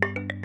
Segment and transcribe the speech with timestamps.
[0.00, 0.37] Thank you.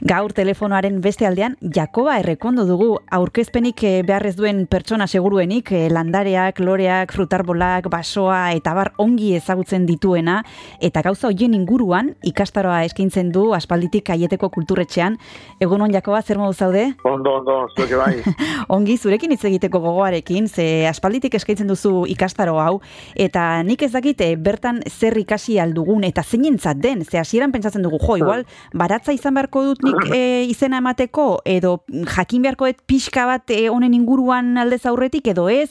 [0.00, 6.62] Gaur telefonoaren beste aldean, Jakoba errekondo dugu aurkezpenik eh, beharrez duen pertsona seguruenik, eh, landareak,
[6.64, 10.38] loreak, frutarbolak, basoa eta bar ongi ezagutzen dituena,
[10.80, 15.18] eta gauza hoien inguruan ikastaroa eskaintzen du aspalditik aieteko kulturretxean.
[15.60, 16.86] Egun on, Jakoba, zer modu zaude?
[17.04, 18.22] Ondo, ondo, zuke bai.
[18.78, 22.80] ongi, zurekin hitz egiteko gogoarekin, ze aspalditik eskaintzen duzu ikastaro hau,
[23.20, 28.00] eta nik ez dakite bertan zer ikasi aldugun, eta zein den, ze hasieran pentsatzen dugu,
[28.00, 30.20] jo, igual, baratza izan beharko dut e,
[30.52, 35.70] izena emateko edo jakin beharkoet pixka bat e, honen inguruan aldez aurretik edo ez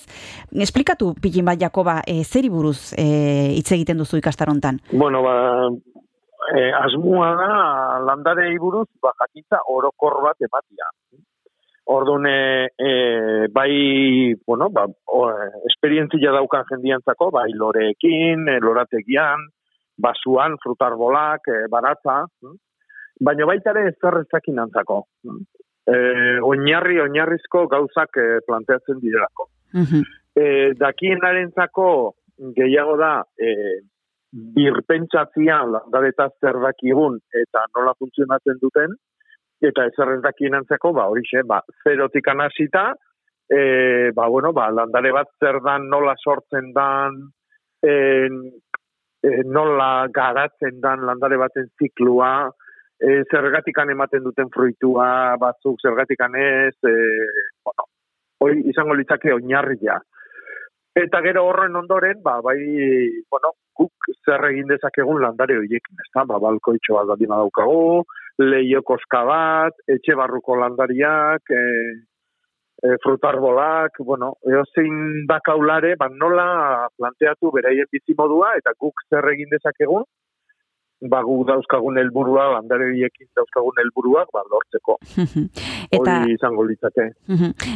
[0.67, 3.05] esplikatu pilin bat Jakoba e, zeri buruz e,
[3.57, 5.35] hitz egiten duzu ikastarontan Bueno ba
[6.55, 7.51] e, asmua da
[8.05, 10.93] landare buruz ba jakintza orokor bat ematia
[11.91, 15.23] Orduan, e, bai, bueno, ba, o,
[15.65, 19.47] esperientzia daukan jendiantzako, bai, loreekin, lorategian,
[19.97, 22.19] basuan, frutarbolak, e, baratza,
[23.19, 25.03] baina baita ere ezerrezakin antzako.
[25.89, 25.95] E,
[26.45, 29.49] oinarri, oinarrizko gauzak e, planteatzen direlako.
[29.73, 30.03] Mm -hmm.
[30.35, 31.19] e, dakien
[32.55, 33.49] gehiago da e,
[34.31, 38.95] birpentsatzia landaretaz zer dakigun eta nola funtzionatzen duten,
[39.61, 40.55] eta ezerrez dakien
[40.93, 42.93] ba, horixe, ba, zerotik anasita,
[43.49, 47.17] e, ba, bueno, ba, landare bat zer dan, nola sortzen dan,
[47.81, 47.93] e,
[49.23, 52.49] e, nola garatzen dan landare baten ziklua,
[52.99, 56.93] e, zergatikan ematen duten fruitua batzuk zergatikan ez, e,
[57.63, 57.87] bueno,
[58.43, 59.99] hoi izango litzake oinarria.
[60.99, 62.59] Eta gero horren ondoren, ba, bai,
[63.31, 68.03] bueno, guk zer egin dezakegun landare horiekin, ez da, ba, balko itxo bat badima daukagu,
[68.41, 71.63] leio koska bat, etxe barruko landariak, e,
[72.83, 76.49] e, frutarbolak, bueno, eo zein dakaulare, ba, nola
[76.97, 80.03] planteatu beraien bizimodua, eta guk zer egin dezakegun,
[81.01, 84.97] ba gu dauzkagun helburua landare biekin dauzkagun helburuak ba lortzeko.
[85.95, 87.09] eta Hori izango litzake.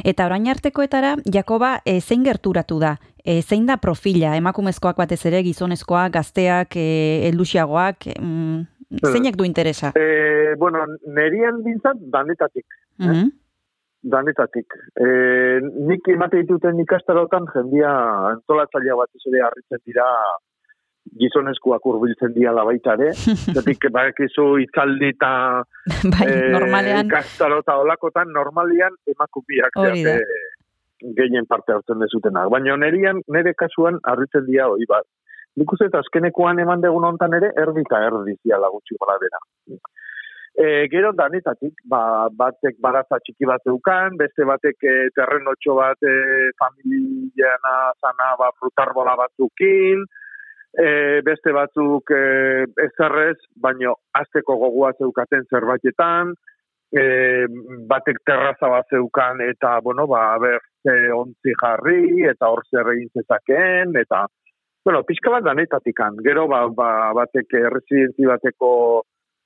[0.03, 2.97] eta orain artekoetara Jakoba e, zein gerturatu da?
[3.23, 9.93] E, zein da profila emakumezkoak batez ere gizonezkoak, gazteak, e, helduxiagoak, mm, zeinek du interesa?
[9.95, 12.67] E, bueno, nerian bintzat danetatik.
[12.99, 13.31] Mm
[14.03, 14.73] Danetatik.
[14.99, 15.05] E,
[15.87, 17.93] nik emate dituten ikastarotan jendia
[18.33, 20.07] entolatzailea bat ere harritzen dira
[21.19, 23.11] gizonezkoak urbiltzen diala baita ere,
[23.55, 25.33] zetik bakizu itzaldi eta
[26.13, 29.77] bai, e, normalean kastaro eta olakotan normalian emakupiak
[31.17, 32.47] gehien parte hartzen dezutenak.
[32.53, 35.03] Baina nerian, nere kasuan arritzen dia hori bat.
[35.59, 39.41] Nik uste eta azkenekoan eman degun ontan ere, erdita erdi ziala gutxi gola dena.
[40.53, 46.15] E, gero danetatik, ba, batek baratza txiki bat eukan, beste batek e, terrenotxo bat e,
[46.61, 50.05] familiana zana ba, frutarbola batzukin,
[50.73, 56.33] e, beste batzuk e, ezarrez, baino azteko gogoa zeukaten zerbaitetan,
[56.93, 57.03] e,
[57.89, 63.11] batek terraza bat zeukan, eta, bueno, ba, ber, ze ontzi jarri, eta hor zer egin
[63.13, 64.25] zezakeen, eta,
[64.85, 66.89] bueno, pixka bat danetatikan, gero, ba, ba,
[67.21, 68.71] batek residenzi bateko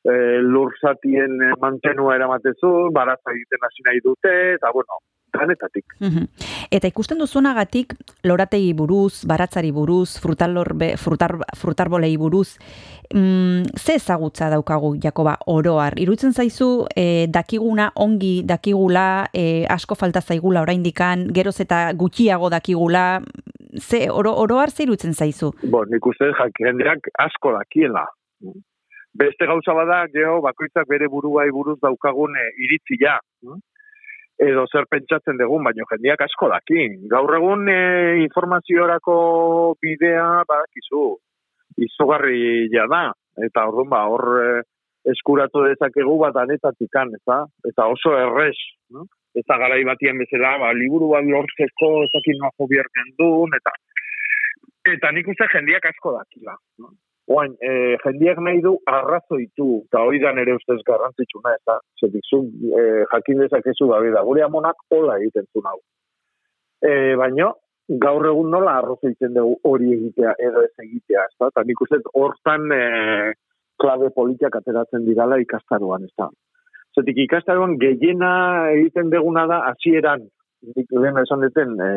[0.07, 5.85] e, lurzatien mantenua eramatezu, baratza egiten hasi nahi dute, eta, bueno, danetatik.
[6.71, 7.93] Eta ikusten duzunagatik,
[8.27, 12.57] lorategi buruz, baratzari buruz, frutalor, frutar, frutarbolei buruz,
[13.13, 15.97] mm, ze ezagutza daukagu, Jakoba, oroar?
[15.99, 23.21] Irutzen zaizu, e, dakiguna ongi dakigula, e, asko falta zaigula oraindikan, geroz eta gutxiago dakigula,
[23.79, 25.51] ze, oro, oroar ze irutzen zaizu?
[25.63, 28.05] Bo, nik uste jendeak asko dakiela.
[29.17, 33.19] Beste gauza bada, geho, bakoitzak bere buruai buruz daukagun e, iritzia
[34.37, 36.97] edo zer pentsatzen dugun, baino jendiak asko dakin.
[37.09, 37.79] Gaur egun e,
[38.25, 39.17] informaziorako
[39.81, 41.05] bidea, badakizu,
[41.87, 43.03] izugarri ja da,
[43.47, 44.49] eta orduan ba, hor e,
[45.13, 47.45] eskuratu dezakegu bat anetatik eta?
[47.71, 48.57] eta oso errez,
[48.91, 49.07] no?
[49.37, 53.73] eta garai batien bezala, ba, liburu bat lortzeko ezakin naho bierken duen, eta
[54.93, 56.55] eta nik uste jendiak asko dakila.
[56.79, 56.93] No?
[57.27, 62.39] Oain, e, jendiak nahi du arrazoitu, eta hori da nere ustez garrantzitsuna, eta zetik zu
[62.71, 65.75] e, jakin dezakezu gabe da, gure amonak hola egiten zu hau.
[66.79, 67.49] E, Baina,
[68.03, 71.49] gaur egun nola arrazoitzen dugu hori egitea, edo ez egitea, ez da?
[71.51, 72.79] Eta nik uste hortan e,
[73.83, 76.29] klabe politiak ateratzen dirala ikastaruan, ez da?
[76.95, 78.29] Zetik ikastaruan gehiena
[78.77, 80.23] egiten deguna da, hasieran
[80.77, 81.91] nik lehen esan duten, e,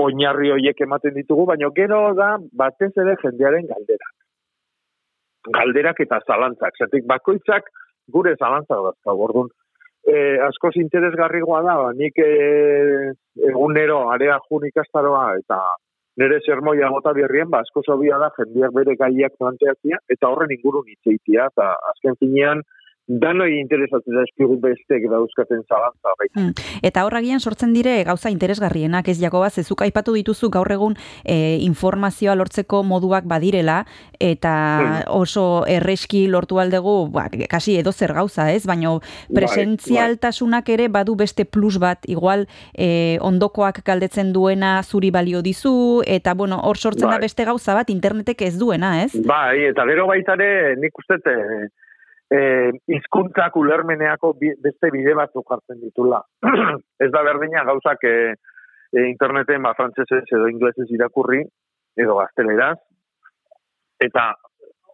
[0.00, 2.30] oinarri horiek ematen ditugu, baina gero da
[2.64, 4.10] batez ere jendearen galdera
[5.48, 6.76] galderak eta zalantzak.
[6.78, 7.70] Zertik, bakoitzak
[8.12, 9.50] gure zalantzak dazka, gordun.
[10.08, 10.14] E,
[10.46, 13.12] askoz interesgarrigoa da, nik e,
[13.48, 15.60] egunero area jun ikastaroa eta
[16.20, 21.46] nire sermoia gota berrien, ba, asko da, jendeak bere gaiak planteatzia, eta horren ingurun itzeitia,
[21.52, 22.62] eta azken finean,
[23.06, 26.12] danoi interesatzen da espigu bestek dauzkaten zalantza.
[26.18, 26.28] Bai.
[26.36, 26.52] Hmm.
[26.86, 32.36] Eta horragian sortzen dire gauza interesgarrienak, ez Jakoba, zezuk aipatu dituzu gaur egun e, informazioa
[32.38, 33.80] lortzeko moduak badirela,
[34.20, 35.10] eta hmm.
[35.16, 38.62] oso erreski lortu aldegu, ba, kasi edo zer gauza, ez?
[38.68, 40.76] Baina bai, presentzialtasunak bai.
[40.78, 46.60] ere badu beste plus bat, igual e, ondokoak galdetzen duena zuri balio dizu, eta bueno,
[46.62, 49.12] hor sortzen da beste gauza bat internetek ez duena, ez?
[49.26, 51.18] Bai, eta gero baitare nik uste
[52.30, 56.20] eh, izkuntzak ulermeneako beste bide batzuk hartzen ditula.
[57.04, 58.34] ez da berdina gauzak eh,
[58.94, 61.42] eh, interneten ba, frantzesez edo inglesez irakurri,
[61.98, 62.78] edo gazteleraz,
[64.00, 64.30] eta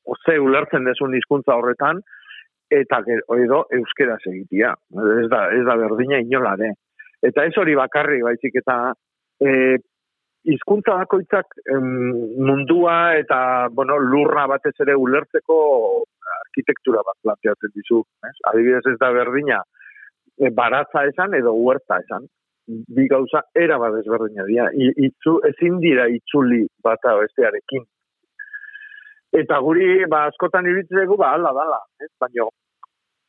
[0.06, 2.00] oze ulertzen desun hizkuntza horretan,
[2.72, 3.02] eta
[3.36, 4.72] edo euskera segitia.
[5.20, 6.72] Ez da, ez da berdina inolare.
[7.22, 8.76] Eta ez hori bakarri, baizik eta
[9.42, 9.76] e,
[10.50, 13.38] hizkuntza bakoitzak mundua eta
[13.74, 15.56] bueno, lurra batez ere ulertzeko
[16.56, 18.02] arkitektura bat planteatzen dizu.
[18.24, 18.36] Ez?
[18.50, 19.62] Adibidez ez da berdina,
[20.40, 22.26] e, baratza esan edo huerta esan.
[22.66, 24.70] Bi gauza era bat ezberdina dira.
[24.74, 27.84] Itzu, ezin dira itzuli bata bestearekin.
[29.36, 31.78] Eta guri, ba, askotan iritzeko, ba, ala, ala.
[32.00, 32.10] Ez?
[32.18, 32.48] Baina,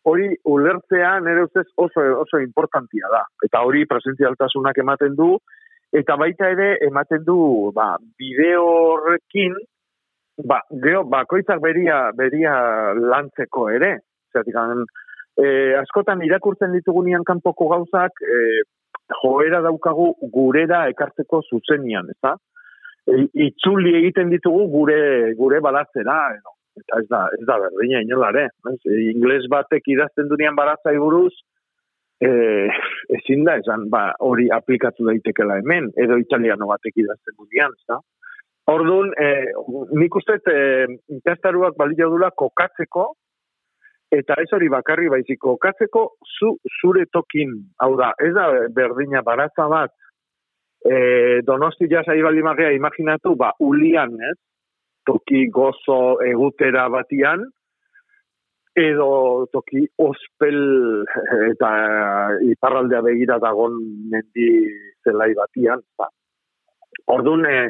[0.07, 3.25] hori ulertzea nire ustez oso, oso importantia da.
[3.44, 5.35] Eta hori presentzialtasunak ematen du,
[5.94, 9.57] eta baita ere ematen du ba, bideo horrekin,
[10.45, 12.53] ba, geho, bakoitzak beria, beria
[12.93, 13.93] lantzeko ere.
[14.33, 14.57] Zatik,
[15.37, 15.47] e,
[15.79, 18.61] askotan irakurtzen ditugunean kanpoko gauzak, e,
[19.21, 22.35] joera daukagu gurera ekartzeko zuzenian, ez da?
[23.07, 26.55] E, itzuli egiten ditugu gure gure balatzera, edo.
[26.77, 28.49] Eta ez da, ez da berdina inolare.
[28.67, 31.33] E, ingles batek idazten dunean baratzai buruz,
[32.21, 32.29] e,
[33.17, 38.01] ezin da, esan, ba, hori aplikatu daitekela hemen, edo italiano batek idazten dunean, ez da?
[38.67, 39.47] Orduan, eh,
[39.95, 43.05] nik uste eh, ikastaruak balio dula kokatzeko,
[44.11, 46.03] eta ez hori bakarri baizik kokatzeko
[46.35, 46.49] zu,
[46.81, 49.93] zure tokin, hau da, ez da berdina baratza bat,
[50.83, 54.35] eh, donosti jasa ibali magia imaginatu, ba, ulian, ez,
[55.07, 57.47] toki gozo egutera batian,
[58.77, 59.09] edo
[59.55, 60.59] toki ospel
[61.53, 61.69] eta
[62.51, 63.79] iparraldea begira dagon
[64.11, 64.49] mendi
[65.07, 66.11] zelai batian, ba,
[67.07, 67.69] Orduan, e,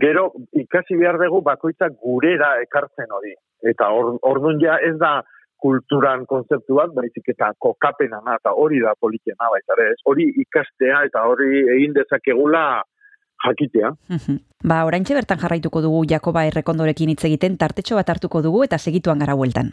[0.00, 3.34] gero ikasi behar dugu bakoitzak gurera ekartzen hori.
[3.64, 5.20] Eta or, orduan ja ez da
[5.64, 9.96] kulturan konzeptu bat, baizik eta kokapena eta hori da politiena, baita ez.
[10.04, 12.82] Hori ikastea eta hori egin dezakegula
[13.44, 13.94] jakitea.
[14.64, 19.18] ba, orain bertan jarraituko dugu Jakoba errekondorekin hitz egiten, tartetxo bat hartuko dugu eta segituan
[19.18, 19.72] gara bueltan.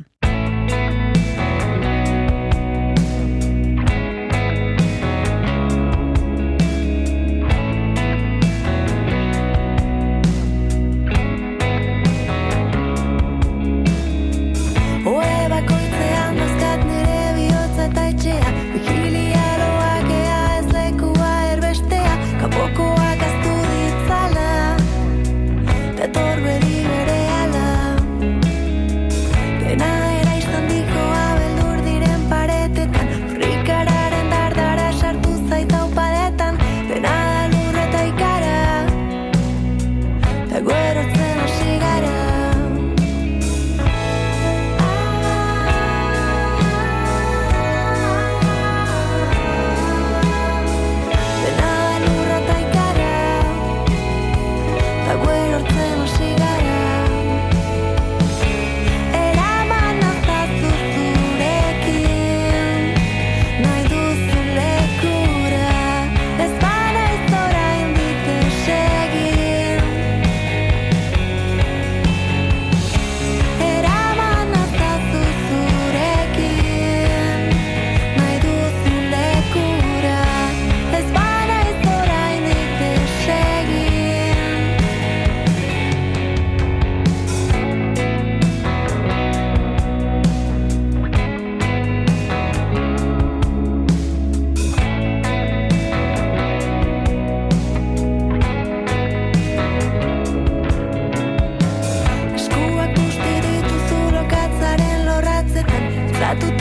[106.31, 106.60] a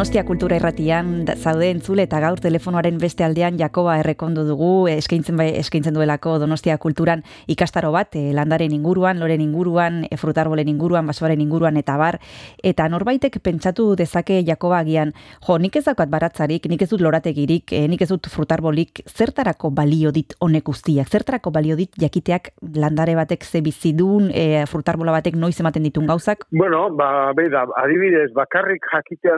[0.00, 5.50] Donostia Kultura Irratian zaude entzule eta gaur telefonoaren beste aldean Jakoba errekondo dugu eskaintzen bai
[5.58, 7.20] eskaintzen duelako Donostia Kulturan
[7.52, 12.16] ikastaro bat e, landaren inguruan, loren inguruan, e, frutarbolen inguruan, basoaren inguruan eta bar
[12.64, 15.12] eta norbaitek pentsatu dezake Jakoba agian,
[15.44, 19.68] jo, nik ez daukat baratzarik, nik ez dut lorategirik, e, nik ez dut frutarbolik, zertarako
[19.68, 21.12] balio dit honek guztiak?
[21.12, 26.48] Zertarako balio dit jakiteak landare batek ze bizidun, e, frutarbola batek noiz ematen ditun gauzak?
[26.56, 29.36] Bueno, ba, beida, adibidez, bakarrik jakitea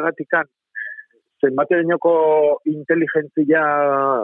[1.43, 2.15] zenbatenoko
[2.71, 3.63] inteligentzia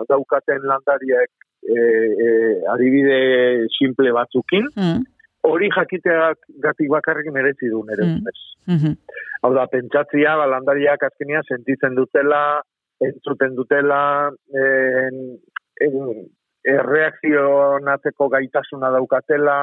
[0.08, 1.30] daukaten landariek
[1.62, 2.28] e, e,
[2.74, 3.18] adibide
[3.74, 5.04] simple batzukin, mm.
[5.50, 8.32] hori jakiteak gatik bakarrik merezi du nere mm.
[8.74, 8.96] mm
[9.38, 12.58] Hau da, pentsatzia, ba, landariak azkenia sentitzen dutela,
[12.98, 14.00] entzuten dutela,
[14.50, 15.20] en,
[15.86, 16.24] en,
[16.66, 19.58] erreakzionatzeko gaitasuna daukatela,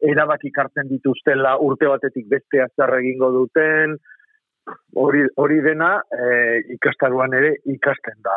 [0.00, 3.98] erabaki kartzen dituztela urte batetik beste azar egingo duten,
[4.94, 8.36] hori, hori dena e, ikastaruan ere ikasten da.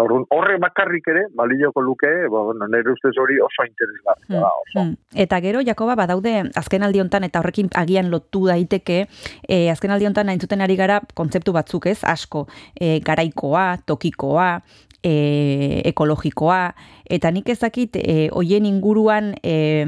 [0.00, 4.50] Horren, horre bakarrik ere, balioko luke, bo, bueno, nire ustez hori oso interesgarria da.
[4.74, 5.20] Hmm, hmm.
[5.24, 9.02] Eta gero, Jakoba, badaude azken aldiontan eta horrekin agian lotu daiteke,
[9.46, 14.50] e, azken aldiontan nahi ari gara kontzeptu batzuk ez, asko, e, garaikoa, tokikoa,
[15.04, 16.72] e, ekologikoa,
[17.10, 19.84] eta nik ezakit e, hoien inguruan e,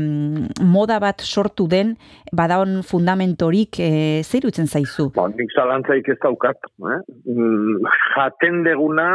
[0.60, 1.94] moda bat sortu den,
[2.32, 3.90] badaon fundamentorik e,
[4.22, 5.10] zer utzen zaizu?
[5.16, 6.70] Ba, nik zalantzaik ez daukat.
[6.92, 7.00] Eh?
[7.28, 9.08] Mm, jaten deguna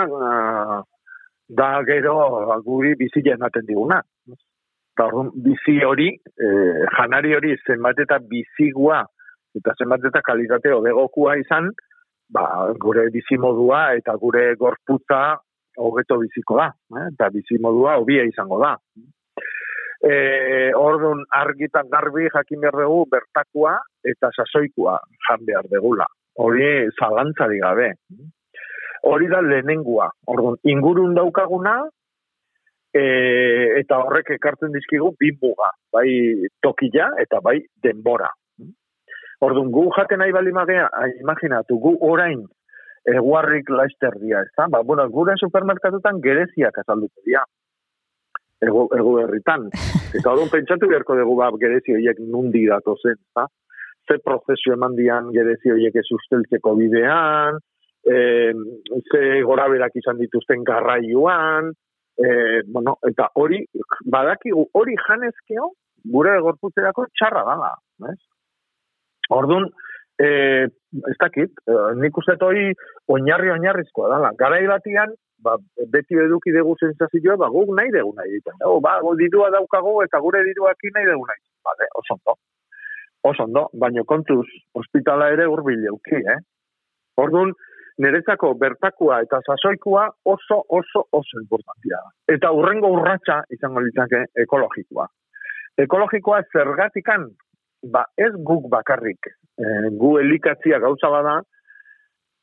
[1.47, 2.15] da gero
[2.65, 4.01] guri bizi ematen diguna.
[4.97, 5.11] Eta
[5.45, 6.47] bizi hori, e,
[6.97, 9.03] janari hori zenbat eta bizigua
[9.57, 11.71] eta zenbat eta kalitate odegokua izan,
[12.33, 12.43] ba,
[12.81, 15.37] gure bizimodua eta gure gorputza
[15.77, 17.07] hogeto biziko da, eh?
[17.13, 18.75] eta bizi modua hobia izango da.
[19.97, 20.13] E,
[20.77, 26.05] orduan argitan garbi jakin behar dugu bertakua eta sasoikua jan behar degula.
[26.37, 27.93] Hori zalantzari gabe.
[29.09, 30.11] Hori da lehenengua.
[30.29, 31.79] Orduan ingurun daukaguna
[32.93, 33.03] e,
[33.81, 35.71] eta horrek ekartzen dizkigu bimuga.
[35.93, 36.09] Bai
[36.61, 38.29] tokila eta bai denbora.
[39.41, 40.87] Orduan gu jaten nahi bali magea,
[41.21, 42.39] imaginatu, gu orain
[43.07, 44.67] eguarrik laister dia, ez da?
[44.71, 47.43] Ba, bueno, gure supermerkatutan gereziak azalduko dia.
[48.63, 49.69] Ego, ego herritan.
[50.17, 53.47] Eta hori pentsatu beharko dugu ba, gerezi horiek nundi dato zen, da?
[54.07, 57.59] Ze prozesu eman dian gerezi horiek ez usteltzeko bidean,
[58.07, 58.15] e,
[59.11, 61.73] ze gora berak izan dituzten garraioan,
[62.15, 62.29] e,
[62.71, 63.65] bueno, eta hori,
[64.05, 65.71] badaki, hori janezkeo,
[66.07, 67.73] gure gorputzerako txarra dala,
[68.11, 68.17] ez?
[69.35, 69.67] Orduan,
[70.19, 70.65] eh,
[71.11, 72.73] ez dakit, eh, nik uste hori
[73.07, 74.33] oinarri oinarrizkoa dala.
[74.39, 75.57] Garai batian, ba,
[75.93, 78.57] beti eduki dugu sensazioa, ba, guk nahi dugu nahi egiten.
[78.63, 81.41] No, ba, dirua daukago eta gure diruak nahi dugu nahi.
[81.67, 82.37] Vale, oso ondo.
[83.23, 86.39] Oso ondo, baino kontuz, ospitala ere urbil euki, eh?
[87.17, 87.53] Orduan,
[87.97, 91.97] nerezako bertakua eta sasoikua oso, oso, oso importantia
[92.29, 95.07] Eta urrengo urratsa izango litzake ekologikoa.
[95.81, 97.27] Ekologikoa zergatikan
[97.93, 101.39] ba ez guk bakarrik, e, gu elikatzia gauza bada,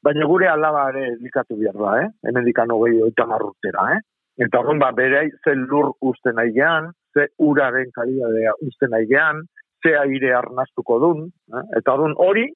[0.04, 2.11] baina gure alaba ere elikatu behar da, eh?
[2.28, 4.02] hemen dikano gehi oita marrutera, eh?
[4.44, 9.44] Eta horren ba, bere ze lur uste nahi gean, ze uraren kalidadea uste nahi gean,
[9.83, 11.64] ze aire arnastuko dun, eh?
[11.80, 12.49] eta horren hori,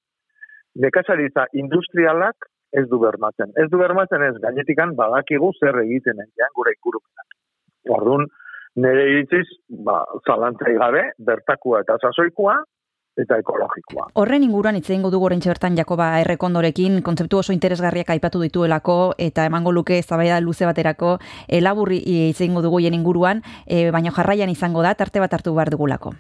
[0.85, 3.55] nekazaritza industrialak ez du bermatzen.
[3.57, 7.37] Ez du bermatzen ez gainetikan badakigu zer egiten egin gure ikurupenak.
[7.97, 8.27] Orduan,
[8.77, 9.47] nire iritziz,
[9.87, 12.59] ba, zalantzai gabe, bertakua eta sasoikua,
[13.23, 14.09] eta ekologikoa.
[14.15, 19.47] Horren inguruan hitze eingo dugu oraintxe bertan Jakoba Errekondorekin kontzeptu oso interesgarriak aipatu dituelako eta
[19.51, 24.83] emango luke eztabaida luze baterako elaburri hitze eingo dugu hien inguruan, e, baina jarraian izango
[24.83, 26.15] da tarte bat hartu behar dugulako.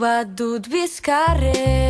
[0.00, 1.83] Bat dut bizkarrean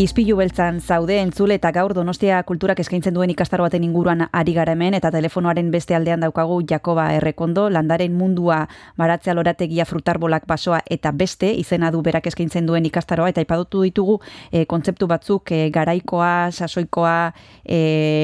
[0.00, 4.72] Ispilu beltzan zaude entzule eta gaur Donostia kulturak eskaintzen duen ikastaro baten inguruan ari gara
[4.72, 8.62] hemen eta telefonoaren beste aldean daukagu Jakoba Errekondo, landaren mundua
[8.96, 14.14] baratzea lorategia frutarbolak basoa eta beste izena du berak eskaintzen duen ikastaroa eta ipadutu ditugu
[14.50, 17.34] e, kontzeptu batzuk e, garaikoa, sasoikoa
[17.66, 17.82] e,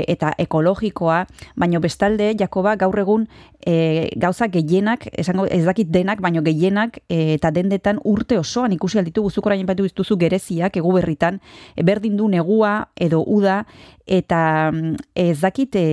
[0.09, 1.27] eta ekologikoa,
[1.61, 3.29] baino bestalde Jakoba gaur egun
[3.67, 9.01] e, gauza gehienak, esango ez dakit denak, baino gehienak e, eta dendetan urte osoan ikusi
[9.03, 13.64] alditu guzuk orain batu dituzu gereziak egu berritan, e, berdin du negua edo uda
[14.07, 15.87] eta mm, ez dakit e,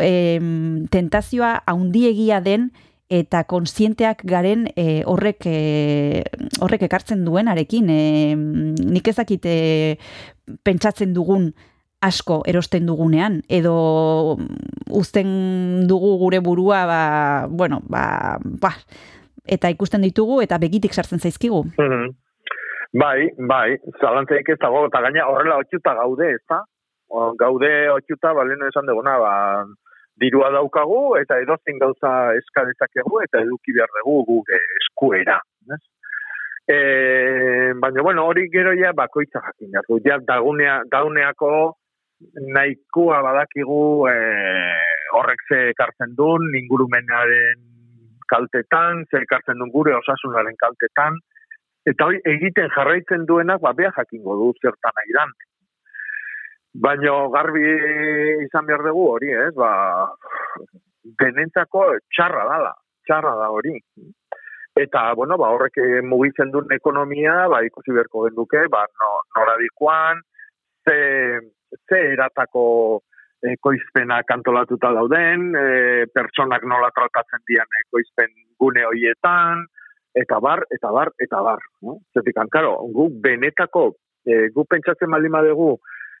[0.00, 2.70] em, tentazioa haundiegia den
[3.12, 6.24] eta konsienteak garen e, horrek e,
[6.64, 8.00] horrek ekartzen duen arekin e,
[8.34, 9.58] nik ez dakit e,
[10.64, 11.52] pentsatzen dugun
[12.04, 13.74] asko erosten dugunean edo
[14.92, 17.02] uzten dugu gure burua ba,
[17.48, 18.74] bueno, ba, ba,
[19.44, 21.64] eta ikusten ditugu eta begitik sartzen zaizkigu.
[21.78, 22.12] Mhm.
[22.94, 26.60] Bai, bai, zalantzeik ez dago, eta gaina horrela otxuta gaude, ez da?
[27.40, 29.32] Gaude otxuta, baleno esan duguna, ba,
[30.22, 35.40] dirua daukagu, eta edozein gauza eska dezakegu, eta eduki behar dugu gure eskuera.
[35.74, 35.80] Ez?
[36.70, 36.78] E,
[37.82, 39.98] baina, bueno, hori gero ja bakoitza jakin behar du.
[40.06, 41.50] Ja, dagunea, dauneako
[42.54, 44.16] nahikoa badakigu e,
[45.18, 47.70] horrek ze ekartzen duen, ingurumenaren
[48.30, 51.18] kaltetan, ze ekartzen duen gure osasunaren kaltetan,
[51.90, 55.34] eta hori egiten jarraitzen duenak, ba, beha jakingo du zertan nahi dan.
[56.86, 57.64] Baina garbi
[58.46, 59.70] izan behar dugu hori, ez, ba,
[61.22, 62.72] denentzako txarra dala,
[63.06, 63.76] txarra da hori.
[64.80, 70.22] Eta, bueno, ba, horrek mugitzen duen ekonomia, ba, ikusi beharko genduke, ba, no, nora dikoan,
[70.88, 70.96] ze,
[71.88, 72.64] ze eratako
[73.44, 75.64] ekoizpenak antolatuta dauden, e,
[76.14, 79.66] pertsonak nola tratatzen dian ekoizpen gune hoietan,
[80.14, 81.62] eta bar, eta bar, eta bar.
[81.82, 81.98] No?
[82.14, 83.90] Zetik, karo, gu benetako,
[84.26, 85.74] e, gu pentsatzen baldin badegu,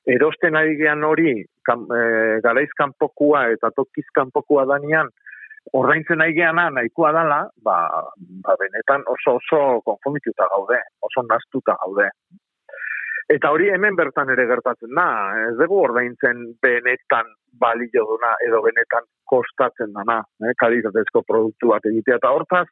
[0.06, 5.10] erosten ari gean hori, kan, e, garaiz kanpokua eta tokiz kanpokua danian,
[5.72, 7.76] ordaintzen nahi geana nahikoa dala, ba,
[8.44, 12.10] ba benetan oso oso konfundituta gaude, oso nastuta gaude.
[13.32, 15.06] Eta hori hemen bertan ere gertatzen da,
[15.48, 17.30] ez dugu ordaintzen benetan
[17.60, 22.66] balio duna edo benetan kostatzen dana, eh, kalitatezko produktu bat egitea, eta hortaz,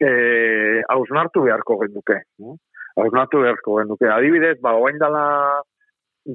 [0.00, 2.22] hausnartu beharko genduke.
[2.38, 2.56] No?
[2.98, 4.08] hausnatu beharko genuke.
[4.10, 5.24] Adibidez, ba, oain dala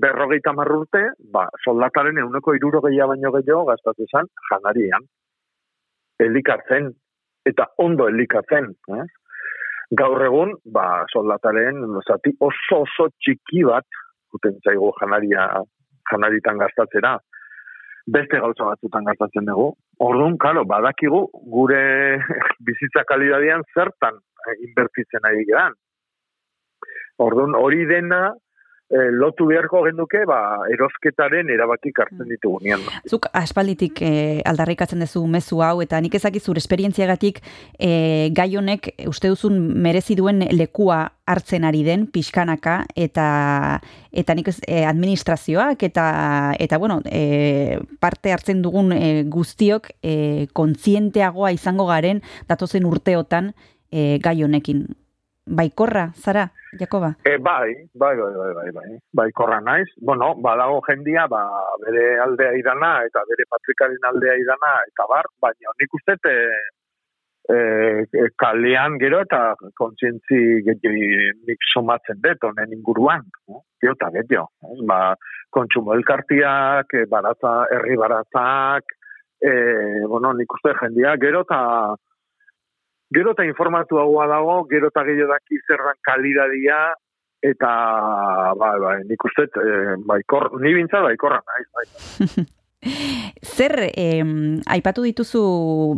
[0.03, 5.05] berrogeita marrurte, ba, soldataren euneko irurogeia baino gehiago gastatu zen janarian.
[6.23, 6.89] Elikatzen,
[7.45, 8.71] eta ondo elikatzen.
[8.97, 9.05] Eh?
[9.99, 13.85] Gaur egun, ba, soldataren zati oso oso txiki bat,
[14.33, 15.45] guten zaigu janaria,
[16.09, 17.17] janaritan gastatzera,
[18.15, 19.73] beste gauza batzutan gastatzen dugu.
[20.01, 22.17] Orduan, karo, badakigu gure
[22.65, 24.17] bizitza kalidadian zertan
[24.65, 25.75] inbertitzen ari geran.
[27.21, 28.33] Orduan, hori dena
[28.93, 30.39] eh, lotu beharko genduke, ba,
[30.73, 32.83] erosketaren erabakik hartzen ditugunean.
[33.09, 37.41] Zuk aspalditik eh, aldarrikatzen duzu mezu hau, eta nik ezakit zure esperientziagatik
[37.79, 43.79] eh, gai honek uste duzun merezi duen lekua hartzen ari den pixkanaka eta
[44.11, 46.07] eta nik ez, eh, administrazioak eta
[46.59, 53.53] eta bueno, eh, parte hartzen dugun eh, guztiok eh, kontzienteagoa izango garen datozen urteotan
[53.91, 54.87] eh, gai honekin.
[55.45, 56.47] Baikorra, zara,
[56.79, 57.15] Jakoba?
[57.25, 59.89] E, bai, bai, bai, bai, bai, bai, bai, korra naiz.
[59.99, 61.43] Bueno, badago jendia, ba,
[61.83, 68.25] bere aldea idana, eta bere patrikaren aldea idana, eta bar, baina nik uste, e, e,
[68.39, 69.41] kalean gero eta
[69.75, 73.65] kontzientzi nik somatzen dut, honen inguruan, no?
[73.81, 74.79] Gero eta ez?
[74.87, 75.13] ba,
[75.51, 78.95] kontsumo elkartiak, baratza, herri baratzak,
[79.43, 79.51] e,
[80.07, 81.61] bueno, nik uste jendia, gero eta
[83.15, 86.79] gero eta informatuagoa dago, gero eta gehiago daki zerran kalidadia,
[87.43, 87.71] eta,
[88.59, 92.45] bai, bai, nik uste, e, baikor, ni bintzat baikorra naiz, bai.
[93.43, 95.43] Zer em, aipatu dituzu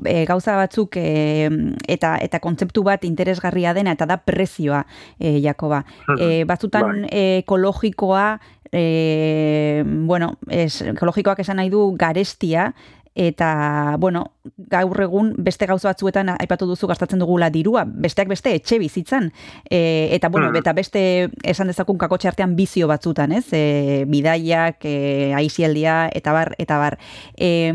[0.06, 4.84] e, gauza batzuk em, eta eta kontzeptu bat interesgarria dena eta da prezioa
[5.18, 5.82] e, Jakoba.
[6.20, 8.28] E, batzutan e, ekologikoa
[8.70, 12.72] e, bueno, es, ekologikoak esan nahi du garestia
[13.16, 14.26] eta bueno,
[14.58, 19.32] gaur egun beste gauza batzuetan aipatu duzu gastatzen dugula dirua, besteak beste etxe bizitzan.
[19.70, 20.56] E, eta bueno, Mm.
[20.58, 23.48] eta beste esan dezakun kakotxe artean bizio batzutan, ez?
[23.54, 26.98] E, bidaiak, e, aizialdia eta bar eta bar.
[27.38, 27.72] E,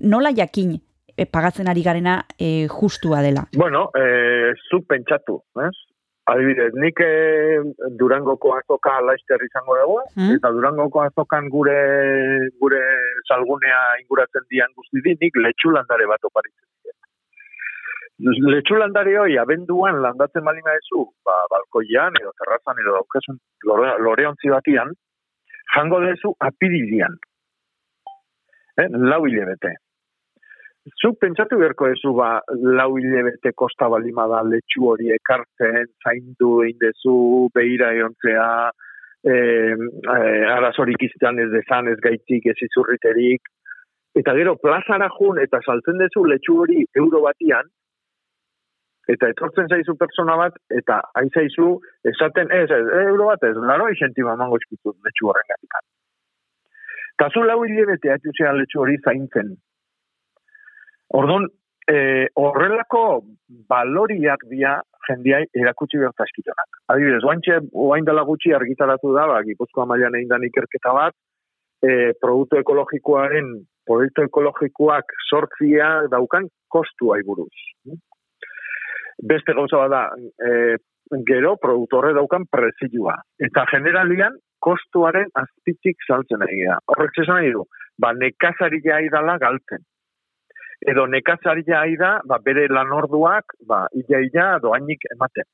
[0.00, 0.80] nola jakin
[1.16, 3.46] e, pagatzen ari garena e, justua dela?
[3.56, 5.76] Bueno, e, zu pentsatu, ez?
[6.24, 7.60] Adibidez, nik e,
[8.00, 10.36] Durangoko azoka laister izango dugu, Mm.
[10.38, 11.76] eta Durangoko azokan gure
[12.60, 12.80] gure
[13.28, 16.96] salgunea inguratzen dian guzti di, nik letxulandare bat oparitzen dira.
[18.54, 24.96] Letxulandare hoi, abenduan landatzen balima ezu, ba, balkoian, edo terrazan, edo daukasun lore, loreontzi batian,
[25.76, 27.18] jango dezu apirilian.
[28.80, 28.88] Eh?
[28.90, 29.76] Lau hilebete.
[30.84, 32.42] Zuk pentsatu beharko ezu ba,
[32.78, 37.14] lau hilebete kosta balima da letxu hori ekartzen, zaindu egin dezu,
[37.56, 38.48] behira eontzea,
[39.24, 40.18] e, e,
[40.56, 43.48] arazorik izan ez dezan, ez gaitzik, ez izurriterik,
[44.20, 47.72] eta gero plazara jun eta saltzen dezu letxu hori euro batian,
[49.08, 51.78] eta etortzen zaizu persona bat, eta hain zaizu,
[52.12, 55.84] esaten, ez, ez, euro bat ez, laro isentima mango eskutu letxu horren gatik.
[57.16, 59.56] Eta zu lau hilebete atxuzea letxu hori zaintzen,
[61.12, 61.46] Orduan,
[61.90, 63.04] e, horrelako
[63.68, 66.80] baloriak dira jendiai erakutsi behar zaskitonak.
[66.92, 71.14] Adibidez, oaintxe, oain dela gutxi argitaratu da, ba, Gipuzkoa mailan egin ikerketa bat,
[71.84, 73.52] e, produktu ekologikoaren,
[73.86, 77.52] produktu ekologikoak sortzia daukan kostua buruz.
[79.22, 80.08] Beste gauza bada,
[80.40, 80.76] e,
[81.28, 83.18] gero produktu horre daukan prezioa.
[83.38, 86.78] Eta generalian, kostuaren azpitzik saltzen ari da.
[86.88, 87.66] Horrek zesan nahi du,
[88.00, 89.84] ba, nekazaria idala galtzen
[90.80, 95.48] edo nekazaria ari da, ba, bere lanorduak, ba, ia-ia doainik ematen.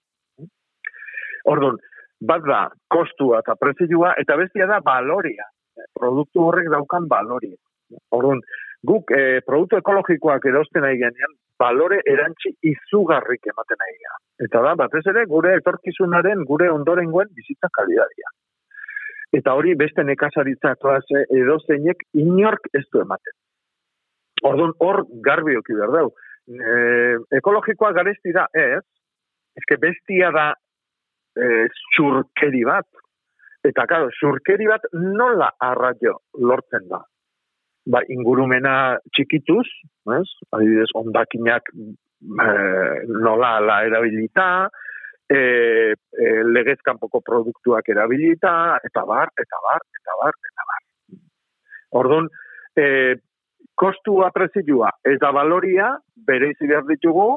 [1.51, 1.79] Orduan,
[2.21, 5.47] bat da, kostua eta prezioa, eta bestia da baloria.
[5.97, 7.57] Produktu horrek daukan baloria.
[8.17, 8.43] Orduan,
[8.87, 14.15] guk e, produktu ekologikoak erosten nahi genean, balore erantzi izugarrik ematen nahi gea.
[14.47, 18.33] Eta da, batez ere, gure etorkizunaren, gure ondorengoen bizitza kalidadia.
[19.37, 23.37] Eta hori beste nekazaritza klase edo zeinek inork ez du ematen.
[24.47, 26.09] Orduan, hor garbi oki behar dau.
[26.51, 26.73] E,
[27.39, 28.83] ekologikoa garesti da, ez,
[29.61, 30.49] eske bestia da
[31.37, 32.89] e, zurkeri bat.
[33.67, 37.03] Eta, karo, zurkeri bat nola arraio lortzen da.
[37.91, 38.75] Ba, ingurumena
[39.17, 39.67] txikituz,
[40.17, 40.27] ez?
[40.57, 42.49] Adibidez, ondakinak e,
[43.21, 44.47] nola ala erabilita,
[45.31, 45.41] e,
[45.95, 48.53] e, legez kanpoko produktuak erabilita,
[48.89, 50.87] eta bar, eta bar, eta bar, eta bar.
[52.01, 52.31] Orduan,
[52.77, 52.87] e,
[53.81, 55.95] kostua prezioa eta baloria
[56.27, 57.31] bere izi behar ditugu,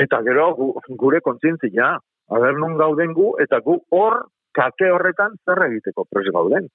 [0.00, 0.70] eta gero gu,
[1.00, 1.90] gure kontzientzia,
[2.32, 4.22] haber nun gauden gu, eta gu hor,
[4.56, 6.70] kate horretan zer egiteko pres gauden.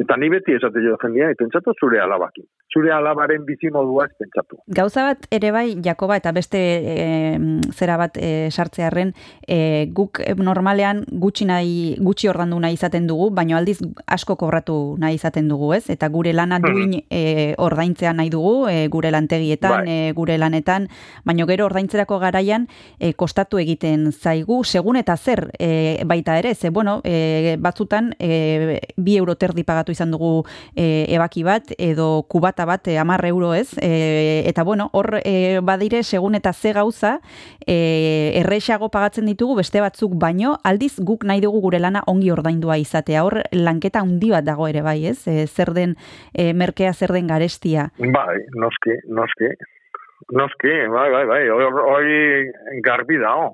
[0.00, 2.46] Eta ni beti esate jo jendia, pentsatu zure alabakin.
[2.74, 4.58] Zure alabaren bizimodua ez pentsatu.
[4.66, 7.38] Gauza bat ere bai, Jakoba, eta beste e,
[7.72, 9.12] zera bat e, sartzearren,
[9.46, 13.78] e, guk normalean gutxi nahi, gutxi ordandu nahi izaten dugu, baina aldiz
[14.10, 15.84] asko kobratu nahi izaten dugu, ez?
[15.90, 16.72] Eta gure lana Mhm.
[16.72, 20.08] duin e, ordaintzea nahi dugu, e, gure lantegietan, Bai.
[20.08, 20.88] e, gure lanetan,
[21.24, 22.66] baina gero ordaintzerako garaian
[22.98, 28.80] e, kostatu egiten zaigu, segun eta zer e, baita ere, ze bueno, e, batzutan e,
[28.96, 33.52] bi euro terdi pagatu izan dugu e, ebaki bat, edo kubata bat, e, amar euro
[33.54, 37.18] ez, e, eta bueno, hor e, badire segun eta ze gauza,
[37.66, 42.78] e, errexago pagatzen ditugu beste batzuk baino, aldiz guk nahi dugu gure lana ongi ordaindua
[42.78, 45.26] izatea, hor lanketa handi bat dago ere bai, ez?
[45.28, 45.96] E, zer den
[46.32, 47.90] e, merkea, zer den garestia.
[47.98, 49.52] Bai, noski, noski.
[50.32, 52.50] Noski, bai, bai, bai, hor- hori
[52.82, 53.52] garbi dago.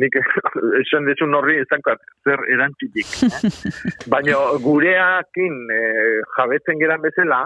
[0.00, 0.14] Nik
[0.80, 3.10] esan dizun horri ezankat zer erantzitik.
[4.12, 7.42] Baina gureakin eh, jabetzen geran bezala,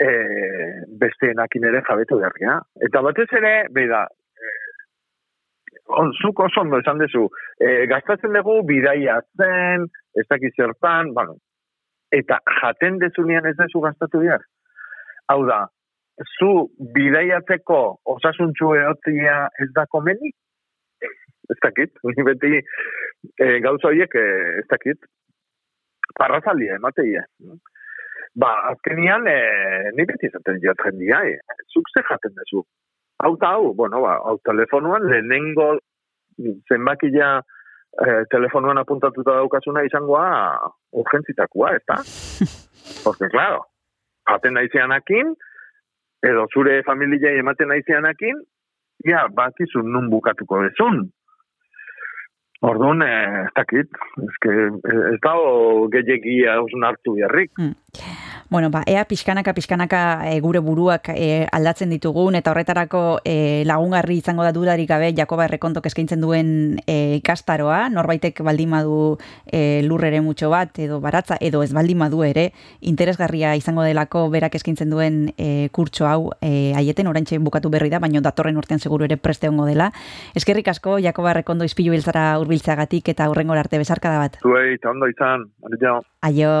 [0.00, 2.58] eh, besteenakin ere jabetu berria.
[2.86, 4.04] Eta batez ere, beida,
[4.38, 7.28] eh, on, zuk oso ondo esan dezu,
[7.60, 11.38] eh, gastatzen dugu bidaia zen, ez dakit zertan, bueno,
[12.12, 14.44] eta jaten dezunean ez dezu gastatu behar.
[15.32, 15.64] Hau da,
[16.38, 16.50] zu
[16.94, 17.80] bidaiatzeko
[18.14, 20.30] osasuntxu egotzia ez da komeni?
[21.50, 24.26] Ez dakit, ni beti e, gauza horiek e,
[24.62, 25.08] ez dakit,
[26.18, 27.24] parrazaldia emateia.
[28.34, 29.36] Ba, azkenian, e,
[29.94, 32.64] ni beti izaten diot jendia, e, zuk ze jaten dezu.
[33.22, 35.68] Hau eta hau, bueno, ba, hau telefonuan lehenengo
[36.68, 40.26] zenbakia e, telefonuan apuntatuta daukazuna izangoa
[40.98, 42.00] urgentzitakoa, ez da?
[43.04, 43.62] Porque, claro,
[44.30, 45.30] jaten naizeanakin,
[46.26, 48.42] edo zure familia ematen naizeanakin,
[49.06, 51.04] ja, bakizu nun bukatuko dezun.
[52.64, 54.36] Orduan, eh, ez dakit, ez
[55.12, 56.56] ez dago gehiagia
[56.88, 57.52] hartu beharrik.
[58.54, 64.20] Bueno, ba, ea pixkanaka, pixkanaka e, gure buruak e, aldatzen ditugun, eta horretarako e, lagungarri
[64.20, 66.52] izango da dudarik gabe Jakoba Errekontok eskaintzen duen
[66.86, 69.18] e, ikastaroa, norbaitek baldin badu
[69.50, 74.54] e, lurrere mutxo bat, edo baratza, edo ez baldin badu ere, interesgarria izango delako berak
[74.54, 79.10] eskaintzen duen e, kurtso hau e, aieten, oraintxe bukatu berri da, baina datorren urtean seguru
[79.10, 79.90] ere preste hongo dela.
[80.38, 84.38] Eskerrik asko, Jakoba Errekondo izpilu biltzara urbiltzeagatik eta hurrengora arte bezarkada bat.
[84.46, 85.50] Zuei, ondo izan,
[86.22, 86.60] adio.